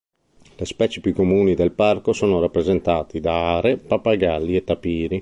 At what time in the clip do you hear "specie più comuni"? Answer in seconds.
0.65-1.53